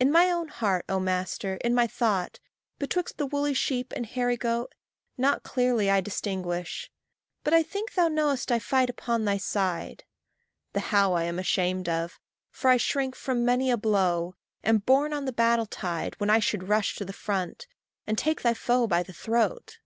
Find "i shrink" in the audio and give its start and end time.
12.68-13.14